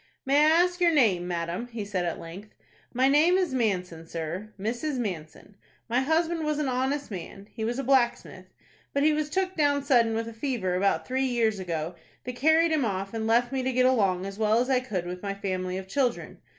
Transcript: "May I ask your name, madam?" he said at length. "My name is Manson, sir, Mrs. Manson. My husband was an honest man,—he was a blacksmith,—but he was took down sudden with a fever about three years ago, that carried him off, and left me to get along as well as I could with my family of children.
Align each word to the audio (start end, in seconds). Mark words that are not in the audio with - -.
"May 0.25 0.39
I 0.39 0.49
ask 0.63 0.81
your 0.81 0.89
name, 0.91 1.27
madam?" 1.27 1.67
he 1.67 1.85
said 1.85 2.05
at 2.05 2.17
length. 2.19 2.55
"My 2.91 3.07
name 3.07 3.37
is 3.37 3.53
Manson, 3.53 4.07
sir, 4.07 4.51
Mrs. 4.59 4.97
Manson. 4.97 5.53
My 5.87 5.99
husband 5.99 6.43
was 6.43 6.57
an 6.57 6.67
honest 6.67 7.11
man,—he 7.11 7.63
was 7.63 7.77
a 7.77 7.83
blacksmith,—but 7.83 9.03
he 9.03 9.13
was 9.13 9.29
took 9.29 9.55
down 9.55 9.83
sudden 9.83 10.15
with 10.15 10.27
a 10.27 10.33
fever 10.33 10.73
about 10.73 11.05
three 11.07 11.25
years 11.27 11.59
ago, 11.59 11.93
that 12.23 12.35
carried 12.35 12.71
him 12.71 12.83
off, 12.83 13.13
and 13.13 13.27
left 13.27 13.51
me 13.51 13.61
to 13.61 13.71
get 13.71 13.85
along 13.85 14.25
as 14.25 14.39
well 14.39 14.57
as 14.59 14.71
I 14.71 14.79
could 14.79 15.05
with 15.05 15.21
my 15.21 15.35
family 15.35 15.77
of 15.77 15.87
children. 15.87 16.39